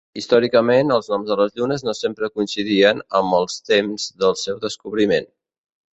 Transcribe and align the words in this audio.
Històricament, 0.19 0.93
els 0.95 1.09
noms 1.11 1.27
de 1.31 1.35
les 1.41 1.51
llunes 1.59 1.85
no 1.89 1.95
sempre 1.99 2.31
coincidien 2.39 3.03
amb 3.21 3.39
els 3.41 3.59
temps 3.69 4.11
del 4.25 4.37
seu 4.47 4.63
descobriment. 4.69 5.29